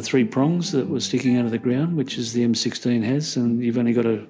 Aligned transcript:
the 0.00 0.06
three 0.06 0.24
prongs 0.24 0.72
that 0.72 0.88
were 0.88 0.98
sticking 0.98 1.36
out 1.36 1.44
of 1.44 1.50
the 1.50 1.58
ground, 1.58 1.94
which 1.94 2.16
is 2.16 2.32
the 2.32 2.42
M16 2.42 3.02
has, 3.04 3.36
and 3.36 3.62
you've 3.62 3.76
only 3.76 3.92
got 3.92 4.02
to 4.02 4.26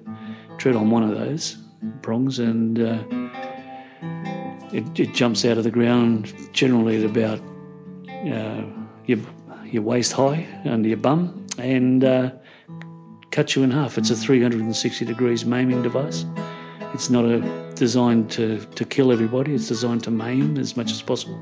tread 0.57 0.75
on 0.75 0.91
one 0.91 1.01
of 1.01 1.11
those 1.17 1.57
prongs, 2.01 2.39
and 2.39 2.77
uh, 2.77 3.01
it, 4.73 4.99
it, 4.99 5.13
jumps 5.13 5.45
out 5.45 5.57
of 5.57 5.63
the 5.63 5.71
ground 5.71 6.33
generally 6.51 7.01
at 7.01 7.09
about 7.09 7.39
uh, 8.27 8.63
your, 9.05 9.19
your 9.65 9.81
waist 9.81 10.11
high 10.11 10.45
under 10.65 10.89
your 10.89 10.97
bum, 10.97 11.47
and 11.57 12.03
uh, 12.03 12.31
cuts 13.31 13.55
you 13.55 13.63
in 13.63 13.71
half. 13.71 13.97
It's 13.97 14.09
a 14.09 14.15
360 14.15 15.05
degrees 15.05 15.45
maiming 15.45 15.81
device. 15.83 16.25
It's 16.93 17.09
not 17.09 17.23
a, 17.23 17.39
designed 17.75 18.29
to, 18.31 18.59
to 18.59 18.83
kill 18.83 19.09
everybody, 19.09 19.55
it's 19.55 19.69
designed 19.69 20.03
to 20.03 20.11
maim 20.11 20.57
as 20.57 20.75
much 20.75 20.91
as 20.91 21.01
possible 21.01 21.41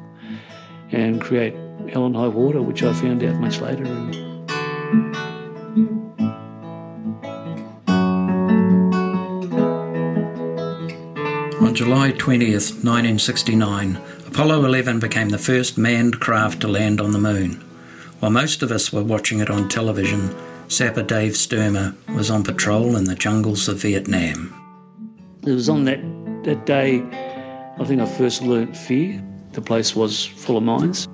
and 0.91 1.19
create 1.19 1.55
hell 1.91 2.05
and 2.05 2.15
high 2.15 2.27
water, 2.27 2.61
which 2.61 2.83
I 2.83 2.93
found 2.93 3.23
out 3.23 3.35
much 3.35 3.59
later. 3.59 3.85
On 11.61 11.75
July 11.75 12.11
20th, 12.11 12.83
1969, 12.83 13.99
Apollo 14.27 14.65
11 14.65 14.99
became 14.99 15.29
the 15.29 15.37
first 15.37 15.77
manned 15.77 16.19
craft 16.19 16.61
to 16.61 16.67
land 16.67 17.01
on 17.01 17.11
the 17.11 17.19
moon. 17.19 17.63
While 18.19 18.31
most 18.31 18.63
of 18.63 18.71
us 18.71 18.91
were 18.91 19.03
watching 19.03 19.39
it 19.39 19.49
on 19.49 19.69
television, 19.69 20.35
Sapper 20.67 21.03
Dave 21.03 21.35
Sturmer 21.35 21.95
was 22.15 22.29
on 22.29 22.43
patrol 22.43 22.95
in 22.95 23.05
the 23.05 23.15
jungles 23.15 23.67
of 23.67 23.77
Vietnam. 23.77 24.53
It 25.45 25.51
was 25.51 25.69
on 25.69 25.85
that, 25.85 25.99
that 26.43 26.65
day 26.65 27.01
I 27.79 27.85
think 27.85 28.01
I 28.01 28.05
first 28.05 28.41
learnt 28.41 28.75
fear. 28.75 29.23
The 29.53 29.61
place 29.61 29.95
was 29.95 30.25
full 30.25 30.57
of 30.57 30.63
mines. 30.63 31.07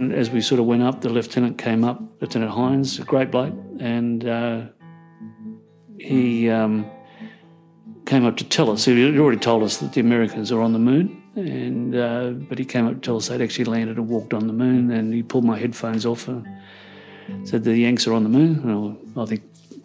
And 0.00 0.14
as 0.14 0.30
we 0.30 0.40
sort 0.40 0.58
of 0.58 0.66
went 0.66 0.82
up, 0.82 1.02
the 1.02 1.10
lieutenant 1.10 1.58
came 1.58 1.84
up, 1.84 2.00
Lieutenant 2.22 2.52
Hines, 2.52 2.98
a 2.98 3.04
great 3.04 3.30
bloke, 3.30 3.52
and 3.78 4.26
uh, 4.26 4.62
he 5.98 6.48
um, 6.48 6.90
came 8.06 8.24
up 8.24 8.38
to 8.38 8.44
tell 8.44 8.70
us. 8.70 8.86
He 8.86 8.98
had 8.98 9.18
already 9.18 9.38
told 9.38 9.62
us 9.62 9.76
that 9.76 9.92
the 9.92 10.00
Americans 10.00 10.50
are 10.50 10.62
on 10.62 10.72
the 10.72 10.78
moon, 10.78 11.22
and 11.36 11.94
uh, 11.94 12.30
but 12.30 12.58
he 12.58 12.64
came 12.64 12.86
up 12.86 12.94
to 12.94 13.00
tell 13.00 13.18
us 13.18 13.28
they'd 13.28 13.42
actually 13.42 13.66
landed 13.66 13.98
and 13.98 14.08
walked 14.08 14.32
on 14.32 14.46
the 14.46 14.54
moon. 14.54 14.90
And 14.90 15.12
he 15.12 15.22
pulled 15.22 15.44
my 15.44 15.58
headphones 15.58 16.06
off 16.06 16.28
and 16.28 16.46
said 17.44 17.64
the 17.64 17.76
Yanks 17.76 18.06
are 18.06 18.14
on 18.14 18.22
the 18.22 18.30
moon. 18.30 18.58
And 18.64 19.18
I 19.18 19.26
think 19.26 19.42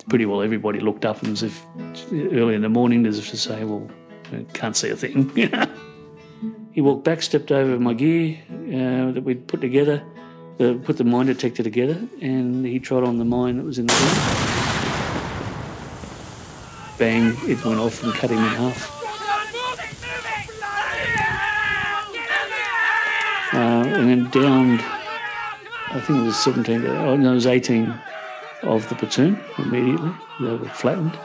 pretty 0.07 0.25
well 0.25 0.41
everybody 0.41 0.79
looked 0.79 1.03
up 1.03 1.23
and 1.23 1.33
as 1.33 1.43
if 1.43 1.61
early 2.13 2.55
in 2.55 2.61
the 2.61 2.69
morning 2.69 3.05
as 3.05 3.19
if 3.19 3.31
to 3.31 3.37
say, 3.37 3.65
well, 3.65 3.89
can't 4.53 4.77
see 4.77 4.89
a 4.89 4.95
thing. 4.95 5.29
He 6.75 6.81
walked 6.81 7.05
back, 7.05 7.21
stepped 7.21 7.53
over 7.53 7.79
my 7.79 7.93
gear 7.93 8.37
uh, 8.51 9.13
that 9.13 9.23
we'd 9.23 9.47
put 9.47 9.61
together, 9.61 10.03
uh, 10.59 10.73
put 10.83 10.97
the 10.97 11.05
mine 11.05 11.27
detector 11.27 11.63
together, 11.63 12.05
and 12.19 12.65
he 12.65 12.79
trod 12.79 13.05
on 13.05 13.17
the 13.17 13.23
mine 13.23 13.55
that 13.55 13.63
was 13.63 13.79
in 13.79 13.85
the 13.85 13.93
ground. 13.93 14.17
Bang, 16.99 17.49
it 17.49 17.63
went 17.63 17.79
off 17.79 18.03
and 18.03 18.13
cut 18.13 18.29
him 18.29 18.39
in 18.39 18.43
half. 18.43 18.91
Uh, 23.53 23.57
and 23.57 24.09
then 24.09 24.29
downed, 24.31 24.81
I 24.81 26.01
think 26.01 26.19
it 26.19 26.23
was 26.23 26.35
17, 26.43 26.85
oh 26.87 27.15
no, 27.15 27.31
it 27.31 27.35
was 27.35 27.47
18 27.47 27.97
of 28.63 28.89
the 28.89 28.95
platoon 28.95 29.39
immediately. 29.59 30.11
They 30.41 30.55
were 30.57 30.67
flattened. 30.67 31.17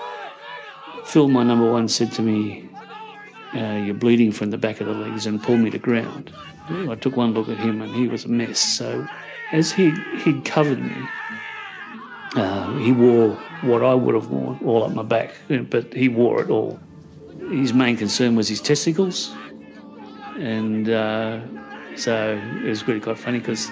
Phil, 1.06 1.26
my 1.26 1.42
number 1.42 1.68
one, 1.68 1.88
said 1.88 2.12
to 2.12 2.22
me, 2.22 2.69
uh, 3.54 3.82
you're 3.84 3.94
bleeding 3.94 4.32
from 4.32 4.50
the 4.50 4.58
back 4.58 4.80
of 4.80 4.86
the 4.86 4.94
legs 4.94 5.26
and 5.26 5.42
pull 5.42 5.56
me 5.56 5.70
to 5.70 5.78
ground. 5.78 6.32
I 6.68 6.94
took 6.94 7.16
one 7.16 7.34
look 7.34 7.48
at 7.48 7.58
him 7.58 7.82
and 7.82 7.94
he 7.94 8.06
was 8.06 8.24
a 8.24 8.28
mess. 8.28 8.60
So 8.60 9.06
as 9.52 9.72
he, 9.72 9.90
he 10.22 10.40
covered 10.42 10.80
me, 10.80 11.08
uh, 12.36 12.76
he 12.78 12.92
wore 12.92 13.34
what 13.62 13.82
I 13.82 13.94
would 13.94 14.14
have 14.14 14.28
worn 14.28 14.60
all 14.64 14.84
up 14.84 14.92
my 14.92 15.02
back, 15.02 15.34
but 15.48 15.92
he 15.92 16.08
wore 16.08 16.42
it 16.42 16.50
all. 16.50 16.78
His 17.50 17.74
main 17.74 17.96
concern 17.96 18.36
was 18.36 18.48
his 18.48 18.60
testicles. 18.60 19.34
And 20.38 20.88
uh, 20.88 21.40
so 21.96 22.40
it 22.62 22.68
was 22.68 22.86
really 22.86 23.00
quite 23.00 23.18
funny 23.18 23.40
because 23.40 23.68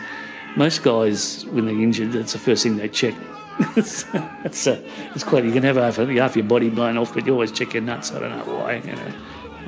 most 0.57 0.83
guys, 0.83 1.47
when 1.47 1.67
they're 1.67 1.81
injured, 1.81 2.13
that's 2.13 2.33
the 2.33 2.39
first 2.39 2.65
thing 2.65 2.77
they 2.77 2.89
check. 2.89 3.15
it's, 3.77 4.05
it's 4.45 5.25
quite, 5.25 5.45
you 5.45 5.53
can 5.53 5.63
have 5.63 5.77
half, 5.77 5.97
half 5.97 6.37
your 6.37 6.45
body 6.45 6.69
blown 6.69 6.99
off, 6.99 7.15
but 7.15 7.27
you 7.27 7.33
always 7.33 7.53
check 7.53 7.75
your 7.75 7.83
nuts. 7.83 8.13
I 8.13 8.19
don't 8.19 8.31
know 8.31 8.57
why. 8.57 8.77
You 8.77 8.97
know. 8.97 9.13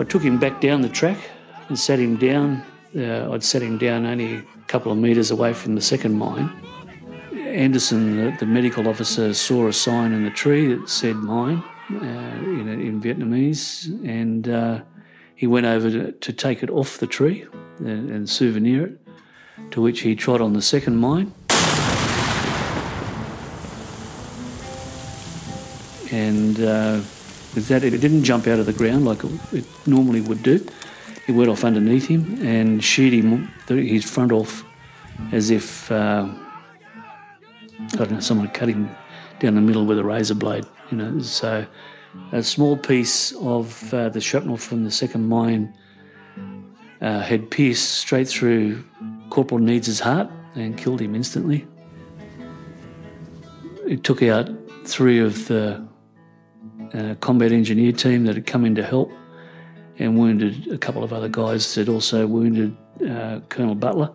I 0.00 0.04
took 0.04 0.22
him 0.22 0.38
back 0.38 0.62
down 0.62 0.80
the 0.80 0.88
track 0.88 1.18
and 1.68 1.78
sat 1.78 1.98
him 1.98 2.16
down. 2.16 2.64
Uh, 2.96 3.30
I'd 3.32 3.44
set 3.44 3.60
him 3.60 3.76
down 3.76 4.06
only 4.06 4.36
a 4.36 4.42
couple 4.66 4.90
of 4.90 4.96
metres 4.96 5.30
away 5.30 5.52
from 5.52 5.74
the 5.74 5.82
second 5.82 6.16
mine. 6.16 6.50
Anderson, 7.34 8.16
the, 8.16 8.36
the, 8.40 8.46
medical 8.46 8.88
officer, 8.88 9.34
saw 9.34 9.68
a 9.68 9.74
sign 9.74 10.12
in 10.12 10.24
the 10.24 10.30
tree 10.30 10.72
that 10.72 10.88
said 10.88 11.16
mine 11.16 11.62
uh, 11.90 11.96
in, 11.96 12.66
in, 12.68 13.00
Vietnamese, 13.02 13.88
and 14.08 14.48
uh, 14.48 14.80
he 15.36 15.46
went 15.46 15.66
over 15.66 15.90
to, 15.90 16.12
to, 16.12 16.32
take 16.32 16.62
it 16.62 16.70
off 16.70 16.96
the 16.96 17.06
tree 17.06 17.46
and, 17.80 18.10
and 18.10 18.30
souvenir 18.30 18.86
it, 18.86 18.98
to 19.70 19.82
which 19.82 20.00
he 20.00 20.14
trod 20.14 20.40
on 20.40 20.54
the 20.54 20.62
second 20.62 20.96
mine. 20.96 21.34
And 26.10 26.58
with 27.54 27.68
that, 27.68 27.84
it 27.84 27.90
didn't 27.90 28.24
jump 28.24 28.46
out 28.46 28.58
of 28.58 28.66
the 28.66 28.72
ground 28.72 29.04
like 29.04 29.22
it 29.52 29.64
normally 29.86 30.20
would 30.20 30.42
do. 30.42 30.64
It 31.26 31.32
went 31.32 31.48
off 31.48 31.64
underneath 31.64 32.06
him 32.06 32.38
and 32.42 32.82
sheared 32.82 33.12
him 33.12 33.48
his 33.68 34.08
front 34.08 34.32
off 34.32 34.64
as 35.32 35.50
if 35.50 35.90
uh, 35.90 36.28
I 37.92 37.96
don't 37.96 38.12
know 38.12 38.20
someone 38.20 38.48
cut 38.48 38.68
him 38.68 38.90
down 39.38 39.54
the 39.54 39.60
middle 39.60 39.84
with 39.84 39.98
a 39.98 40.04
razor 40.04 40.34
blade. 40.34 40.64
You 40.90 40.96
know, 40.96 41.20
so 41.20 41.66
a 42.32 42.42
small 42.42 42.76
piece 42.76 43.32
of 43.36 43.92
uh, 43.94 44.08
the 44.08 44.20
shrapnel 44.20 44.56
from 44.56 44.84
the 44.84 44.90
second 44.90 45.28
mine 45.28 45.76
uh, 47.00 47.20
had 47.20 47.50
pierced 47.50 47.90
straight 47.90 48.28
through 48.28 48.84
Corporal 49.30 49.60
Needs' 49.60 50.00
heart 50.00 50.30
and 50.54 50.76
killed 50.76 51.00
him 51.00 51.14
instantly. 51.14 51.66
It 53.86 54.04
took 54.04 54.22
out 54.22 54.50
three 54.84 55.18
of 55.18 55.48
the 55.48 55.86
uh, 56.94 57.14
combat 57.20 57.52
engineer 57.52 57.92
team 57.92 58.24
that 58.24 58.34
had 58.34 58.46
come 58.46 58.64
in 58.64 58.74
to 58.74 58.84
help 58.84 59.12
and 59.98 60.18
wounded 60.18 60.68
a 60.72 60.78
couple 60.78 61.04
of 61.04 61.12
other 61.12 61.28
guys 61.28 61.74
that 61.74 61.88
also 61.88 62.26
wounded 62.26 62.76
uh, 63.08 63.40
Colonel 63.48 63.74
Butler. 63.74 64.10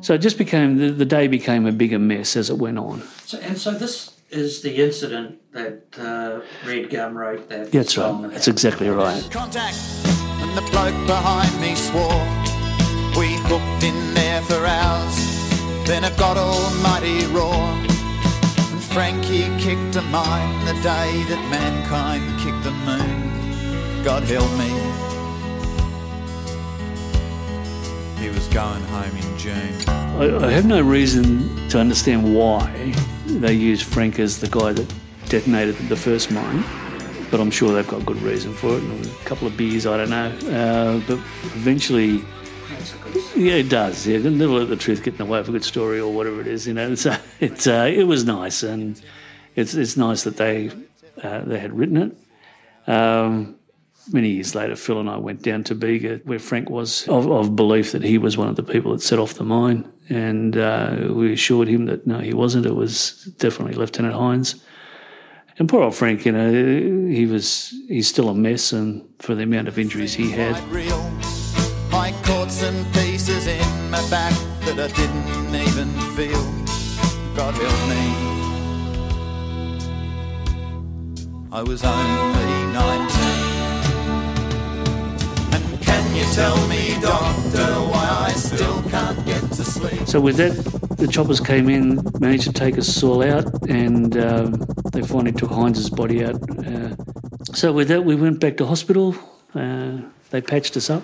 So 0.00 0.14
it 0.14 0.18
just 0.18 0.36
became 0.36 0.78
the, 0.78 0.90
the, 0.90 1.04
day 1.04 1.28
became 1.28 1.64
a 1.64 1.72
bigger 1.72 1.98
mess 1.98 2.36
as 2.36 2.50
it 2.50 2.58
went 2.58 2.78
on. 2.78 3.02
So, 3.24 3.38
and 3.38 3.56
so 3.56 3.70
this 3.70 4.16
is 4.30 4.62
the 4.62 4.74
incident 4.76 5.40
that 5.52 5.84
uh, 5.98 6.40
Red 6.66 6.90
Gum 6.90 7.16
wrote 7.16 7.48
that. 7.48 7.70
That's 7.70 7.96
right. 7.96 8.30
That's 8.30 8.48
exactly 8.48 8.88
right. 8.88 9.22
Contact, 9.30 9.76
and 10.04 10.56
the 10.56 10.62
bloke 10.70 11.06
behind 11.06 11.60
me 11.60 11.74
swore 11.76 12.42
we 13.16 13.36
hooked 13.44 13.84
in 13.84 14.14
there 14.14 14.42
for 14.42 14.66
hours. 14.66 15.16
Then 15.86 16.04
it 16.04 16.16
got 16.16 16.36
almighty 16.36 17.26
roar. 17.26 17.91
Frankie 18.92 19.48
kicked 19.58 19.96
a 19.96 20.02
mine 20.02 20.66
the 20.66 20.74
day 20.82 21.24
that 21.30 21.48
mankind 21.50 22.22
kicked 22.40 22.62
the 22.62 22.70
moon. 22.70 24.04
God 24.04 24.22
help 24.24 24.50
me. 24.58 24.68
He 28.22 28.28
was 28.28 28.46
going 28.48 28.82
home 28.82 29.16
in 29.16 29.38
June. 29.38 29.88
I, 29.88 30.46
I 30.46 30.50
have 30.50 30.66
no 30.66 30.82
reason 30.82 31.68
to 31.70 31.78
understand 31.78 32.34
why 32.34 32.94
they 33.26 33.54
used 33.54 33.86
Frank 33.86 34.18
as 34.18 34.40
the 34.40 34.48
guy 34.48 34.74
that 34.74 34.94
detonated 35.26 35.76
the 35.88 35.96
first 35.96 36.30
mine, 36.30 36.62
but 37.30 37.40
I'm 37.40 37.50
sure 37.50 37.72
they've 37.72 37.88
got 37.88 38.04
good 38.04 38.20
reason 38.20 38.52
for 38.52 38.76
it. 38.76 38.82
And 38.82 39.06
A 39.06 39.24
couple 39.24 39.46
of 39.46 39.56
beers, 39.56 39.86
I 39.86 39.96
don't 39.96 40.10
know. 40.10 40.26
Uh, 40.54 41.00
but 41.06 41.16
eventually, 41.56 42.22
yeah, 43.36 43.54
it 43.54 43.68
does. 43.68 44.06
Yeah, 44.06 44.18
never 44.18 44.52
let 44.52 44.68
the 44.68 44.76
truth 44.76 45.02
get 45.02 45.14
in 45.14 45.18
the 45.18 45.24
way 45.24 45.38
of 45.38 45.48
a 45.48 45.52
good 45.52 45.64
story 45.64 46.00
or 46.00 46.12
whatever 46.12 46.40
it 46.40 46.46
is. 46.46 46.66
You 46.66 46.74
know, 46.74 46.94
so 46.94 47.16
it's 47.40 47.66
uh, 47.66 47.90
it 47.92 48.04
was 48.04 48.24
nice, 48.24 48.62
and 48.62 49.00
it's 49.54 49.74
it's 49.74 49.96
nice 49.96 50.24
that 50.24 50.36
they 50.36 50.70
uh, 51.22 51.40
they 51.40 51.58
had 51.58 51.76
written 51.76 51.96
it. 51.96 52.90
Um, 52.90 53.56
many 54.12 54.30
years 54.30 54.54
later, 54.54 54.76
Phil 54.76 55.00
and 55.00 55.08
I 55.08 55.16
went 55.16 55.42
down 55.42 55.64
to 55.64 55.74
Bega, 55.74 56.20
where 56.24 56.38
Frank 56.38 56.70
was 56.70 57.06
of, 57.08 57.30
of 57.30 57.54
belief 57.56 57.92
that 57.92 58.02
he 58.02 58.18
was 58.18 58.36
one 58.36 58.48
of 58.48 58.56
the 58.56 58.62
people 58.62 58.92
that 58.92 59.02
set 59.02 59.18
off 59.18 59.34
the 59.34 59.44
mine, 59.44 59.90
and 60.08 60.56
uh, 60.56 61.08
we 61.10 61.32
assured 61.32 61.68
him 61.68 61.86
that 61.86 62.06
no, 62.06 62.18
he 62.18 62.34
wasn't. 62.34 62.66
It 62.66 62.74
was 62.74 63.24
definitely 63.38 63.74
Lieutenant 63.74 64.14
Hines. 64.14 64.62
And 65.58 65.68
poor 65.68 65.82
old 65.82 65.94
Frank, 65.94 66.24
you 66.24 66.32
know, 66.32 66.50
he 66.50 67.26
was 67.26 67.74
he's 67.88 68.08
still 68.08 68.28
a 68.28 68.34
mess, 68.34 68.72
and 68.72 69.08
for 69.18 69.34
the 69.34 69.42
amount 69.42 69.68
of 69.68 69.78
injuries 69.78 70.14
he 70.14 70.30
had. 70.30 70.56
That 74.74 74.90
I 74.90 74.94
didn't 74.96 75.54
even 75.54 75.88
feel. 76.16 76.42
God 77.36 77.52
help 77.52 77.80
me. 77.92 78.04
I 81.52 81.62
was 81.62 81.84
only 81.84 82.72
19. 82.72 82.82
And 85.52 85.82
can 85.82 86.16
you 86.16 86.24
tell 86.32 86.56
me, 86.68 86.98
doctor, 87.02 87.66
why 87.90 88.28
I 88.28 88.32
still 88.32 88.82
can't 88.84 89.26
get 89.26 89.42
to 89.42 89.62
sleep? 89.62 90.08
So 90.08 90.22
with 90.22 90.36
that 90.36 90.52
the 90.96 91.06
choppers 91.06 91.40
came 91.40 91.68
in, 91.68 92.00
managed 92.18 92.44
to 92.44 92.52
take 92.54 92.78
us 92.78 93.02
all 93.02 93.22
out, 93.22 93.44
and 93.68 94.16
um, 94.16 94.52
they 94.92 95.02
finally 95.02 95.32
took 95.32 95.50
Hines's 95.50 95.90
body 95.90 96.24
out. 96.24 96.40
Uh, 96.66 96.96
so 97.52 97.74
with 97.74 97.88
that, 97.88 98.06
we 98.06 98.14
went 98.14 98.40
back 98.40 98.56
to 98.56 98.64
hospital. 98.64 99.14
Uh, 99.54 99.98
they 100.30 100.40
patched 100.40 100.78
us 100.78 100.88
up. 100.88 101.02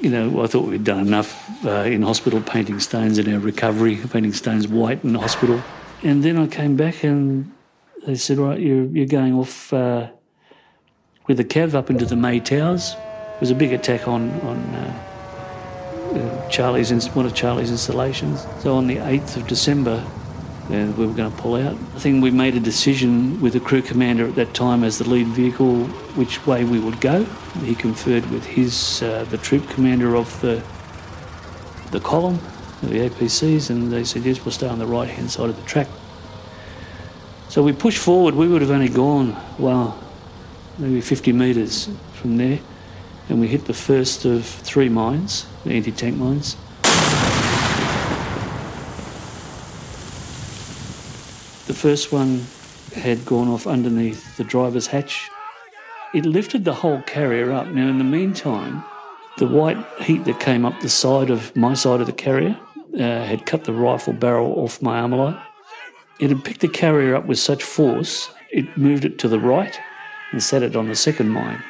You 0.00 0.08
know, 0.10 0.42
I 0.42 0.46
thought 0.46 0.66
we'd 0.66 0.84
done 0.84 1.06
enough 1.06 1.64
uh, 1.64 1.82
in 1.82 2.02
hospital 2.02 2.40
painting 2.40 2.80
stones 2.80 3.18
in 3.18 3.32
our 3.32 3.38
recovery, 3.38 3.96
painting 3.96 4.32
stones 4.32 4.66
white 4.66 5.04
in 5.04 5.14
hospital. 5.14 5.62
And 6.02 6.22
then 6.22 6.38
I 6.38 6.46
came 6.46 6.74
back 6.76 7.04
and 7.04 7.52
they 8.06 8.14
said, 8.14 8.38
right, 8.38 8.58
you're, 8.58 8.86
you're 8.86 9.06
going 9.06 9.34
off 9.34 9.72
uh, 9.74 10.08
with 11.26 11.36
the 11.36 11.44
cav 11.44 11.74
up 11.74 11.90
into 11.90 12.06
the 12.06 12.16
May 12.16 12.40
Towers. 12.40 12.94
It 13.34 13.40
was 13.40 13.50
a 13.50 13.54
big 13.54 13.74
attack 13.74 14.08
on, 14.08 14.30
on 14.40 14.56
uh, 14.74 15.10
uh, 16.14 16.48
Charlie's 16.48 16.90
one 17.10 17.26
of 17.26 17.34
Charlie's 17.34 17.70
installations. 17.70 18.46
So 18.60 18.74
on 18.76 18.86
the 18.86 18.96
8th 18.96 19.36
of 19.36 19.46
December, 19.46 20.04
uh, 20.70 20.92
we 20.96 21.06
were 21.06 21.12
going 21.12 21.30
to 21.30 21.36
pull 21.36 21.56
out. 21.56 21.74
I 21.74 21.98
think 21.98 22.22
we 22.22 22.30
made 22.30 22.54
a 22.54 22.60
decision 22.60 23.40
with 23.40 23.54
the 23.54 23.60
crew 23.60 23.82
commander 23.82 24.28
at 24.28 24.36
that 24.36 24.54
time 24.54 24.84
as 24.84 24.98
the 24.98 25.08
lead 25.08 25.26
vehicle 25.26 25.84
which 26.14 26.46
way 26.46 26.64
we 26.64 26.78
would 26.78 27.00
go. 27.00 27.24
He 27.64 27.74
conferred 27.74 28.30
with 28.30 28.46
his 28.46 29.02
uh, 29.02 29.24
the 29.30 29.38
troop 29.38 29.68
commander 29.68 30.14
of 30.14 30.40
the 30.40 30.62
the 31.90 32.00
column, 32.00 32.38
the 32.82 33.08
APCs, 33.08 33.68
and 33.68 33.90
they 33.90 34.04
said 34.04 34.24
yes, 34.24 34.44
we'll 34.44 34.52
stay 34.52 34.68
on 34.68 34.78
the 34.78 34.86
right 34.86 35.08
hand 35.08 35.30
side 35.30 35.50
of 35.50 35.56
the 35.56 35.66
track. 35.66 35.88
So 37.48 37.64
we 37.64 37.72
pushed 37.72 37.98
forward. 37.98 38.36
We 38.36 38.46
would 38.46 38.62
have 38.62 38.70
only 38.70 38.88
gone 38.88 39.36
well, 39.58 39.98
maybe 40.78 41.00
50 41.00 41.32
metres 41.32 41.88
from 42.14 42.36
there, 42.36 42.60
and 43.28 43.40
we 43.40 43.48
hit 43.48 43.64
the 43.64 43.74
first 43.74 44.24
of 44.24 44.46
three 44.46 44.88
mines, 44.88 45.46
the 45.64 45.72
anti-tank 45.72 46.16
mines. 46.16 46.56
The 51.70 51.76
first 51.76 52.10
one 52.10 52.46
had 52.96 53.24
gone 53.24 53.46
off 53.46 53.64
underneath 53.64 54.36
the 54.36 54.42
driver's 54.42 54.88
hatch. 54.88 55.30
It 56.12 56.26
lifted 56.26 56.64
the 56.64 56.74
whole 56.74 57.00
carrier 57.02 57.52
up. 57.52 57.68
Now, 57.68 57.86
in 57.86 57.98
the 57.98 58.02
meantime, 58.02 58.82
the 59.38 59.46
white 59.46 59.78
heat 60.00 60.24
that 60.24 60.40
came 60.40 60.64
up 60.64 60.80
the 60.80 60.88
side 60.88 61.30
of 61.30 61.54
my 61.54 61.74
side 61.74 62.00
of 62.00 62.08
the 62.08 62.12
carrier 62.12 62.58
uh, 62.94 62.98
had 62.98 63.46
cut 63.46 63.62
the 63.62 63.72
rifle 63.72 64.12
barrel 64.12 64.52
off 64.54 64.82
my 64.82 65.00
Armalite. 65.00 65.40
It 66.18 66.30
had 66.30 66.44
picked 66.44 66.60
the 66.60 66.66
carrier 66.66 67.14
up 67.14 67.26
with 67.26 67.38
such 67.38 67.62
force, 67.62 68.32
it 68.50 68.76
moved 68.76 69.04
it 69.04 69.16
to 69.20 69.28
the 69.28 69.38
right 69.38 69.78
and 70.32 70.42
set 70.42 70.64
it 70.64 70.74
on 70.74 70.88
the 70.88 70.96
second 70.96 71.28
mine. 71.28 71.62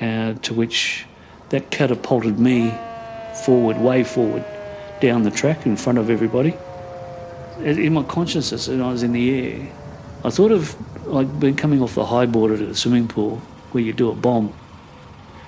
Uh, 0.00 0.34
to 0.42 0.54
which 0.54 1.06
that 1.48 1.72
catapulted 1.72 2.38
me 2.38 2.72
forward, 3.44 3.78
way 3.78 4.04
forward 4.04 4.44
down 5.02 5.24
the 5.24 5.30
track 5.30 5.66
in 5.66 5.76
front 5.76 5.98
of 5.98 6.08
everybody. 6.08 6.56
In 7.60 7.92
my 7.92 8.04
consciousness, 8.04 8.68
and 8.68 8.82
I 8.82 8.90
was 8.90 9.02
in 9.02 9.12
the 9.12 9.34
air, 9.34 9.72
I 10.24 10.30
thought 10.30 10.52
of 10.52 10.76
like 11.06 11.28
been 11.40 11.56
coming 11.56 11.82
off 11.82 11.96
the 11.96 12.06
high 12.06 12.26
board 12.26 12.52
at 12.52 12.60
a 12.60 12.74
swimming 12.74 13.08
pool 13.08 13.38
where 13.72 13.82
you 13.82 13.92
do 13.92 14.10
a 14.10 14.14
bomb. 14.14 14.54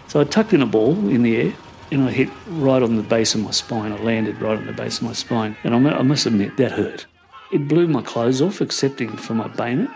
So 0.08 0.20
I 0.20 0.24
tucked 0.24 0.52
in 0.52 0.60
a 0.60 0.66
ball 0.66 0.92
in 1.08 1.22
the 1.22 1.36
air 1.36 1.54
and 1.92 2.02
I 2.02 2.10
hit 2.10 2.28
right 2.48 2.82
on 2.82 2.96
the 2.96 3.02
base 3.02 3.34
of 3.36 3.42
my 3.42 3.52
spine. 3.52 3.92
I 3.92 3.96
landed 3.96 4.40
right 4.42 4.58
on 4.58 4.66
the 4.66 4.72
base 4.72 4.98
of 4.98 5.04
my 5.04 5.12
spine. 5.12 5.56
And 5.62 5.74
I 5.74 6.02
must 6.02 6.26
admit, 6.26 6.56
that 6.56 6.72
hurt. 6.72 7.06
It 7.52 7.68
blew 7.68 7.86
my 7.86 8.02
clothes 8.02 8.42
off, 8.42 8.60
excepting 8.60 9.16
for 9.16 9.34
my 9.34 9.46
bayonet. 9.46 9.90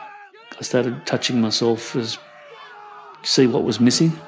I 0.57 0.63
started 0.63 1.05
touching 1.05 1.41
myself 1.41 1.97
as 1.97 2.19
to 3.23 3.29
see 3.29 3.47
what 3.49 3.65
was 3.65 3.81
missing. 3.81 4.19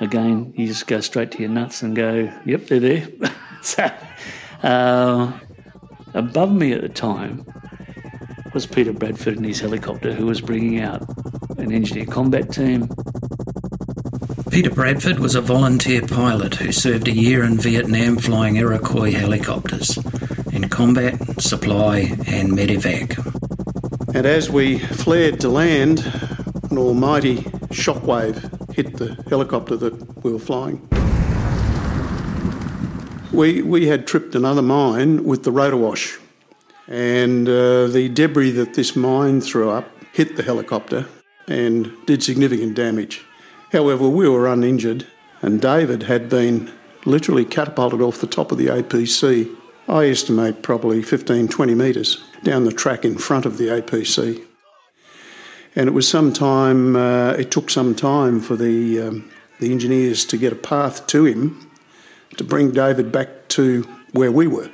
Again, 0.00 0.52
you 0.54 0.66
just 0.66 0.86
go 0.86 1.00
straight 1.00 1.30
to 1.32 1.38
your 1.38 1.48
nuts 1.48 1.82
and 1.82 1.96
go, 1.96 2.30
yep, 2.44 2.66
they're 2.66 2.80
there. 2.80 3.08
so, 3.62 3.90
uh, 4.62 5.32
above 6.14 6.52
me 6.52 6.72
at 6.72 6.82
the 6.82 6.88
time 6.88 7.44
was 8.54 8.66
Peter 8.66 8.92
Bradford 8.92 9.36
in 9.36 9.44
his 9.44 9.60
helicopter, 9.60 10.12
who 10.12 10.26
was 10.26 10.40
bringing 10.40 10.80
out 10.80 11.02
an 11.58 11.70
engineer 11.72 12.06
combat 12.06 12.50
team. 12.50 12.88
Peter 14.50 14.70
Bradford 14.70 15.18
was 15.18 15.34
a 15.34 15.40
volunteer 15.40 16.00
pilot 16.06 16.54
who 16.54 16.72
served 16.72 17.06
a 17.06 17.12
year 17.12 17.44
in 17.44 17.58
Vietnam 17.58 18.16
flying 18.16 18.56
Iroquois 18.56 19.12
helicopters 19.12 19.98
in 20.52 20.68
combat, 20.68 21.40
supply, 21.40 21.98
and 22.26 22.50
medevac. 22.52 23.16
And 24.14 24.26
as 24.26 24.50
we 24.50 24.78
flared 24.78 25.40
to 25.40 25.48
land, 25.48 26.00
an 26.70 26.78
almighty 26.78 27.38
shockwave 27.70 28.72
hit 28.74 28.96
the 28.96 29.22
helicopter 29.28 29.76
that 29.76 30.24
we 30.24 30.32
were 30.32 30.38
flying. 30.38 30.88
We, 33.38 33.62
we 33.62 33.86
had 33.86 34.08
tripped 34.08 34.34
another 34.34 34.62
mine 34.62 35.22
with 35.22 35.44
the 35.44 35.52
rotor 35.52 35.76
wash, 35.76 36.18
and 36.88 37.48
uh, 37.48 37.86
the 37.86 38.08
debris 38.08 38.50
that 38.50 38.74
this 38.74 38.96
mine 38.96 39.40
threw 39.40 39.70
up 39.70 39.88
hit 40.12 40.34
the 40.34 40.42
helicopter 40.42 41.06
and 41.46 41.94
did 42.04 42.24
significant 42.24 42.74
damage. 42.74 43.24
However, 43.70 44.08
we 44.08 44.28
were 44.28 44.48
uninjured, 44.48 45.06
and 45.40 45.62
David 45.62 46.02
had 46.02 46.28
been 46.28 46.72
literally 47.04 47.44
catapulted 47.44 48.00
off 48.00 48.20
the 48.20 48.26
top 48.26 48.50
of 48.50 48.58
the 48.58 48.66
APC. 48.66 49.54
I 49.86 50.06
estimate 50.06 50.64
probably 50.64 51.00
15, 51.00 51.46
20 51.46 51.74
metres 51.76 52.20
down 52.42 52.64
the 52.64 52.72
track 52.72 53.04
in 53.04 53.18
front 53.18 53.46
of 53.46 53.56
the 53.56 53.68
APC. 53.68 54.44
And 55.76 55.86
it 55.86 55.92
was 55.92 56.08
some 56.08 56.32
time, 56.32 56.96
uh, 56.96 57.34
it 57.34 57.52
took 57.52 57.70
some 57.70 57.94
time 57.94 58.40
for 58.40 58.56
the, 58.56 59.00
um, 59.00 59.30
the 59.60 59.70
engineers 59.70 60.24
to 60.24 60.36
get 60.36 60.52
a 60.52 60.56
path 60.56 61.06
to 61.06 61.24
him 61.24 61.67
to 62.36 62.44
bring 62.44 62.70
David 62.70 63.10
back 63.10 63.48
to 63.48 63.82
where 64.12 64.32
we 64.32 64.46
were. 64.46 64.70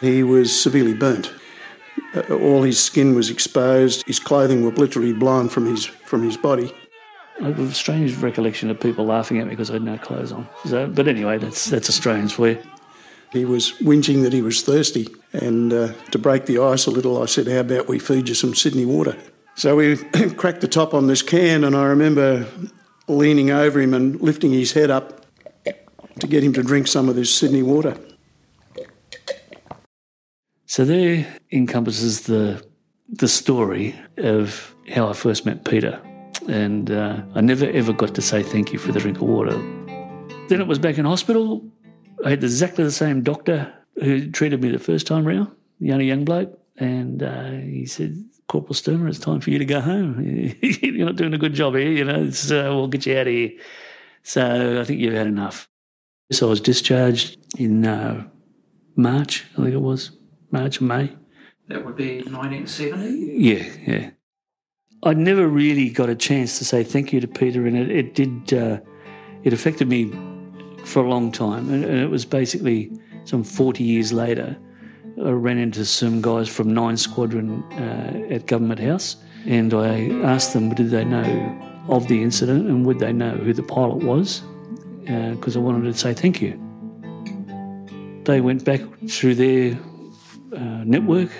He 0.00 0.22
was 0.22 0.58
severely 0.58 0.94
burnt. 0.94 1.32
Uh, 2.14 2.34
all 2.34 2.62
his 2.62 2.82
skin 2.82 3.14
was 3.14 3.30
exposed. 3.30 4.06
His 4.06 4.18
clothing 4.18 4.64
was 4.64 4.78
literally 4.78 5.12
blown 5.12 5.48
from 5.48 5.66
his 5.66 5.84
from 5.84 6.22
his 6.22 6.36
body. 6.36 6.72
I 7.40 7.46
have 7.46 7.58
a 7.58 7.72
strange 7.72 8.16
recollection 8.16 8.70
of 8.70 8.80
people 8.80 9.04
laughing 9.04 9.38
at 9.38 9.46
me 9.46 9.50
because 9.50 9.70
I 9.70 9.74
had 9.74 9.82
no 9.82 9.98
clothes 9.98 10.32
on. 10.32 10.48
So, 10.64 10.86
but 10.88 11.06
anyway, 11.06 11.38
that's 11.38 11.66
that's 11.66 11.88
Australians 11.88 12.32
for. 12.32 12.58
He 13.32 13.44
was 13.44 13.72
whinging 13.72 14.22
that 14.22 14.32
he 14.32 14.40
was 14.40 14.62
thirsty, 14.62 15.08
and 15.32 15.72
uh, 15.72 15.92
to 16.12 16.18
break 16.18 16.46
the 16.46 16.58
ice 16.58 16.86
a 16.86 16.90
little, 16.90 17.22
I 17.22 17.26
said, 17.26 17.46
"How 17.46 17.60
about 17.60 17.88
we 17.88 17.98
feed 17.98 18.28
you 18.28 18.34
some 18.34 18.54
Sydney 18.54 18.86
water?" 18.86 19.16
So 19.54 19.76
we 19.76 19.96
cracked 20.36 20.62
the 20.62 20.68
top 20.68 20.94
on 20.94 21.08
this 21.08 21.22
can, 21.22 21.64
and 21.64 21.76
I 21.76 21.84
remember 21.86 22.46
leaning 23.06 23.50
over 23.50 23.80
him 23.80 23.92
and 23.92 24.20
lifting 24.20 24.52
his 24.52 24.72
head 24.72 24.90
up 24.90 25.17
to 26.18 26.26
get 26.26 26.44
him 26.44 26.52
to 26.54 26.62
drink 26.62 26.86
some 26.86 27.08
of 27.08 27.16
this 27.16 27.34
Sydney 27.34 27.62
water. 27.62 27.96
So 30.66 30.84
there 30.84 31.26
encompasses 31.50 32.22
the 32.22 32.64
the 33.08 33.28
story 33.28 33.98
of 34.18 34.74
how 34.94 35.08
I 35.08 35.14
first 35.14 35.46
met 35.46 35.64
Peter, 35.64 36.00
and 36.46 36.90
uh, 36.90 37.22
I 37.34 37.40
never 37.40 37.66
ever 37.66 37.92
got 37.92 38.14
to 38.14 38.22
say 38.22 38.42
thank 38.42 38.72
you 38.72 38.78
for 38.78 38.92
the 38.92 39.00
drink 39.00 39.16
of 39.16 39.22
water. 39.22 39.56
Then 40.48 40.60
it 40.60 40.66
was 40.66 40.78
back 40.78 40.98
in 40.98 41.04
hospital. 41.04 41.64
I 42.24 42.30
had 42.30 42.44
exactly 42.44 42.84
the 42.84 42.92
same 42.92 43.22
doctor 43.22 43.72
who 43.96 44.30
treated 44.30 44.62
me 44.62 44.70
the 44.70 44.78
first 44.78 45.06
time 45.06 45.26
round, 45.26 45.50
the 45.80 45.92
only 45.92 46.06
young 46.06 46.24
bloke, 46.24 46.58
and 46.78 47.22
uh, 47.22 47.50
he 47.50 47.86
said, 47.86 48.24
Corporal 48.48 48.74
Sturmer, 48.74 49.08
it's 49.08 49.18
time 49.18 49.40
for 49.40 49.50
you 49.50 49.58
to 49.58 49.64
go 49.64 49.80
home. 49.80 50.54
You're 50.62 51.06
not 51.06 51.16
doing 51.16 51.34
a 51.34 51.38
good 51.38 51.54
job 51.54 51.74
here, 51.74 51.90
you 51.90 52.04
know, 52.04 52.24
uh, 52.26 52.74
we'll 52.74 52.88
get 52.88 53.06
you 53.06 53.16
out 53.16 53.26
of 53.26 53.32
here. 53.32 53.50
So 54.22 54.80
I 54.80 54.84
think 54.84 55.00
you've 55.00 55.14
had 55.14 55.26
enough. 55.26 55.68
So 56.30 56.48
I 56.48 56.50
was 56.50 56.60
discharged 56.60 57.38
in 57.58 57.86
uh, 57.86 58.26
March, 58.96 59.46
I 59.54 59.62
think 59.62 59.74
it 59.74 59.80
was, 59.80 60.12
March, 60.50 60.80
or 60.80 60.84
May. 60.84 61.12
That 61.68 61.86
would 61.86 61.96
be 61.96 62.16
1970? 62.16 63.32
Yeah, 63.34 63.64
yeah. 63.86 64.10
I 65.02 65.14
never 65.14 65.48
really 65.48 65.88
got 65.88 66.10
a 66.10 66.14
chance 66.14 66.58
to 66.58 66.64
say 66.66 66.84
thank 66.84 67.12
you 67.12 67.20
to 67.20 67.28
Peter, 67.28 67.66
and 67.66 67.78
it, 67.78 67.90
it 67.90 68.14
did, 68.14 68.52
uh, 68.52 68.80
it 69.42 69.54
affected 69.54 69.88
me 69.88 70.12
for 70.84 71.02
a 71.02 71.08
long 71.08 71.32
time. 71.32 71.72
And, 71.72 71.84
and, 71.84 71.98
it 71.98 72.10
was 72.10 72.26
basically 72.26 72.92
some 73.24 73.42
40 73.42 73.82
years 73.82 74.12
later, 74.12 74.58
I 75.24 75.30
ran 75.30 75.56
into 75.56 75.84
some 75.86 76.20
guys 76.20 76.48
from 76.48 76.74
9 76.74 76.96
Squadron 76.98 77.62
uh, 77.72 78.34
at 78.34 78.46
Government 78.46 78.80
House, 78.80 79.16
and 79.46 79.72
I 79.72 80.10
asked 80.24 80.52
them, 80.52 80.74
did 80.74 80.90
they 80.90 81.04
know 81.04 81.84
of 81.88 82.06
the 82.08 82.22
incident 82.22 82.68
and 82.68 82.84
would 82.84 82.98
they 82.98 83.14
know 83.14 83.30
who 83.30 83.54
the 83.54 83.62
pilot 83.62 84.04
was? 84.04 84.42
Because 85.08 85.56
uh, 85.56 85.60
I 85.60 85.62
wanted 85.62 85.84
to 85.90 85.98
say 85.98 86.12
thank 86.12 86.42
you. 86.42 86.52
They 88.24 88.42
went 88.42 88.64
back 88.64 88.82
through 89.08 89.36
their 89.36 89.78
uh, 90.54 90.84
network, 90.84 91.30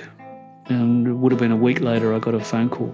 and 0.67 1.07
it 1.07 1.13
would 1.13 1.33
have 1.33 1.39
been 1.39 1.53
a 1.53 1.57
week 1.57 1.81
later 1.81 2.15
I 2.15 2.19
got 2.19 2.35
a 2.35 2.41
phone 2.41 2.71
call. 2.71 2.93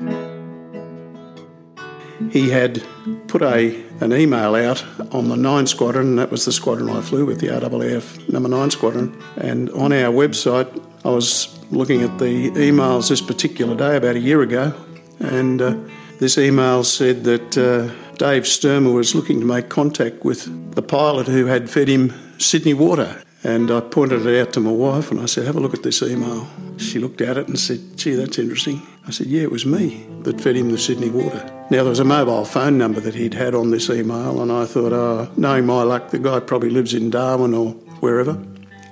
He 2.30 2.50
had 2.50 2.82
put 3.28 3.42
a 3.42 3.84
an 4.00 4.12
email 4.12 4.56
out 4.56 4.84
on 5.14 5.28
the 5.28 5.36
9 5.36 5.66
Squadron, 5.68 6.08
and 6.08 6.18
that 6.18 6.32
was 6.32 6.44
the 6.44 6.52
squadron 6.52 6.90
I 6.90 7.00
flew 7.00 7.24
with, 7.24 7.38
the 7.38 7.48
RAAF 7.48 8.28
number 8.32 8.48
9 8.48 8.70
Squadron. 8.72 9.16
And 9.36 9.70
on 9.70 9.92
our 9.92 10.12
website, 10.12 10.68
I 11.04 11.10
was 11.10 11.56
looking 11.70 12.02
at 12.02 12.18
the 12.18 12.50
emails 12.50 13.10
this 13.10 13.20
particular 13.20 13.76
day, 13.76 13.96
about 13.96 14.16
a 14.16 14.20
year 14.20 14.42
ago, 14.42 14.74
and 15.20 15.62
uh, 15.62 15.76
this 16.18 16.36
email 16.36 16.82
said 16.82 17.22
that 17.24 17.56
uh, 17.56 18.03
Dave 18.18 18.46
Sturmer 18.46 18.92
was 18.92 19.14
looking 19.14 19.40
to 19.40 19.46
make 19.46 19.68
contact 19.68 20.24
with 20.24 20.74
the 20.74 20.82
pilot 20.82 21.26
who 21.26 21.46
had 21.46 21.70
fed 21.70 21.88
him 21.88 22.12
Sydney 22.38 22.74
water. 22.74 23.22
And 23.42 23.70
I 23.70 23.80
pointed 23.80 24.24
it 24.24 24.40
out 24.40 24.54
to 24.54 24.60
my 24.60 24.70
wife 24.70 25.10
and 25.10 25.20
I 25.20 25.26
said, 25.26 25.46
Have 25.46 25.56
a 25.56 25.60
look 25.60 25.74
at 25.74 25.82
this 25.82 26.02
email. 26.02 26.48
She 26.78 26.98
looked 26.98 27.20
at 27.20 27.36
it 27.36 27.46
and 27.46 27.58
said, 27.58 27.80
Gee, 27.96 28.14
that's 28.14 28.38
interesting. 28.38 28.80
I 29.06 29.10
said, 29.10 29.26
Yeah, 29.26 29.42
it 29.42 29.50
was 29.50 29.66
me 29.66 30.06
that 30.22 30.40
fed 30.40 30.56
him 30.56 30.70
the 30.70 30.78
Sydney 30.78 31.10
water. 31.10 31.44
Now, 31.70 31.82
there 31.82 31.84
was 31.84 32.00
a 32.00 32.04
mobile 32.04 32.46
phone 32.46 32.78
number 32.78 33.00
that 33.00 33.14
he'd 33.14 33.34
had 33.34 33.54
on 33.54 33.70
this 33.70 33.90
email, 33.90 34.40
and 34.40 34.50
I 34.50 34.64
thought, 34.64 34.92
Oh, 34.92 35.30
knowing 35.36 35.66
my 35.66 35.82
luck, 35.82 36.10
the 36.10 36.18
guy 36.18 36.40
probably 36.40 36.70
lives 36.70 36.94
in 36.94 37.10
Darwin 37.10 37.52
or 37.52 37.72
wherever. 38.00 38.42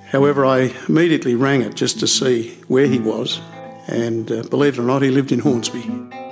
However, 0.09 0.45
I 0.45 0.71
immediately 0.87 1.33
rang 1.33 1.61
it 1.61 1.73
just 1.73 1.99
to 2.01 2.07
see 2.07 2.59
where 2.67 2.85
he 2.85 2.99
was, 2.99 3.41
and 3.87 4.31
uh, 4.31 4.43
believe 4.43 4.77
it 4.77 4.81
or 4.81 4.85
not, 4.85 5.01
he 5.01 5.09
lived 5.09 5.31
in 5.31 5.39
Hornsby. 5.39 6.22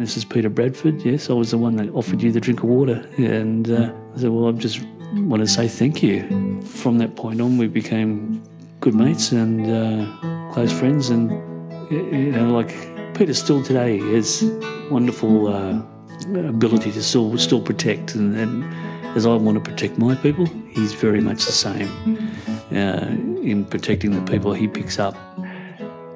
This 0.00 0.16
is 0.16 0.24
Peter 0.24 0.48
Bradford. 0.48 1.02
Yes, 1.02 1.28
I 1.28 1.34
was 1.34 1.50
the 1.50 1.58
one 1.58 1.76
that 1.76 1.90
offered 1.90 2.22
you 2.22 2.32
the 2.32 2.40
drink 2.40 2.62
of 2.62 2.70
water. 2.70 3.06
And 3.18 3.70
uh, 3.70 3.92
I 4.14 4.18
said, 4.18 4.30
Well, 4.30 4.48
I 4.48 4.52
just 4.52 4.80
want 5.12 5.42
to 5.42 5.46
say 5.46 5.68
thank 5.68 6.02
you. 6.02 6.62
From 6.62 6.96
that 6.98 7.16
point 7.16 7.38
on, 7.38 7.58
we 7.58 7.66
became 7.66 8.42
good 8.80 8.94
mates 8.94 9.30
and 9.32 9.70
uh, 9.70 10.52
close 10.54 10.72
friends. 10.72 11.10
And, 11.10 11.30
you 11.90 12.32
know, 12.32 12.48
like 12.48 12.74
Peter 13.14 13.34
still 13.34 13.62
today 13.62 13.98
has 14.14 14.42
wonderful 14.90 15.48
uh, 15.48 15.82
ability 16.48 16.92
to 16.92 17.02
still, 17.02 17.36
still 17.36 17.60
protect. 17.60 18.14
And, 18.14 18.34
and, 18.34 18.64
as 19.14 19.26
I 19.26 19.34
want 19.34 19.62
to 19.62 19.70
protect 19.70 19.98
my 19.98 20.14
people, 20.14 20.46
he's 20.70 20.94
very 20.94 21.20
much 21.20 21.44
the 21.44 21.52
same 21.52 21.90
uh, 22.72 23.06
in 23.42 23.66
protecting 23.66 24.12
the 24.12 24.32
people 24.32 24.54
he 24.54 24.66
picks 24.66 24.98
up. 24.98 25.14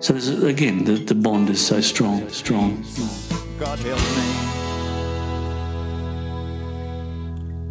So, 0.00 0.14
again, 0.46 0.84
the, 0.84 0.92
the 0.92 1.14
bond 1.14 1.50
is 1.50 1.66
so 1.66 1.82
strong, 1.82 2.30
strong. 2.30 2.82
God 3.64 3.78
help 3.78 3.98
me. 3.98 4.28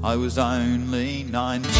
I 0.03 0.15
was 0.15 0.39
only 0.39 1.21
19. 1.25 1.71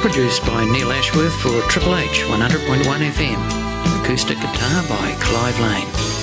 Produced 0.00 0.46
by 0.46 0.64
Neil 0.64 0.90
Ashworth 0.92 1.34
for 1.42 1.60
Triple 1.68 1.94
H 1.96 2.24
100.1 2.24 2.84
FM. 2.84 4.02
Acoustic 4.02 4.38
guitar 4.38 4.82
by 4.88 5.14
Clive 5.20 5.60
Lane. 5.60 6.19